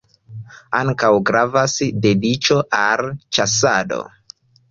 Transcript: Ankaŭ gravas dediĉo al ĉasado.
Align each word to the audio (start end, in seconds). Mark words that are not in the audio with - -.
Ankaŭ 0.77 1.09
gravas 1.31 1.75
dediĉo 2.07 2.57
al 2.79 3.13
ĉasado. 3.39 4.01